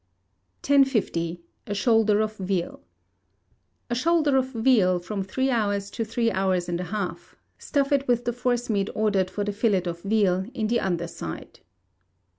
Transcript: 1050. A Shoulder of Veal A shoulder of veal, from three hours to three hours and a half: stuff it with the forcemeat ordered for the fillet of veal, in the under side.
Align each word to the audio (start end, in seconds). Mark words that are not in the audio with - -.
1050. 0.67 1.41
A 1.67 1.75
Shoulder 1.75 2.21
of 2.21 2.35
Veal 2.37 2.81
A 3.87 3.93
shoulder 3.93 4.35
of 4.35 4.47
veal, 4.51 4.97
from 4.97 5.21
three 5.21 5.51
hours 5.51 5.91
to 5.91 6.03
three 6.03 6.31
hours 6.31 6.67
and 6.67 6.79
a 6.81 6.85
half: 6.85 7.35
stuff 7.59 7.91
it 7.91 8.07
with 8.07 8.25
the 8.25 8.33
forcemeat 8.33 8.89
ordered 8.95 9.29
for 9.29 9.43
the 9.43 9.53
fillet 9.53 9.83
of 9.83 10.01
veal, 10.01 10.47
in 10.55 10.65
the 10.65 10.79
under 10.79 11.05
side. 11.05 11.59